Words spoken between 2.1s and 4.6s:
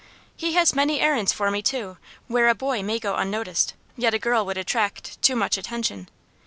where a boy may go unnoticed, yet a girl would